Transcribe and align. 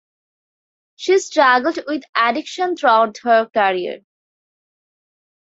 She 0.95 1.19
struggled 1.19 1.77
with 1.85 2.01
addiction 2.15 2.75
throughout 2.75 3.19
her 3.19 3.45
career. 3.53 3.99